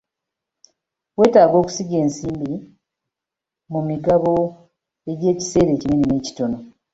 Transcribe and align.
Weetaaga 1.17 1.55
okusiga 1.61 1.95
ensimbi 2.03 2.51
mu 3.71 3.79
migabo 3.89 4.31
egy'ekiseera 5.11 5.69
ekinene 5.73 6.03
n'ekittono. 6.07 6.57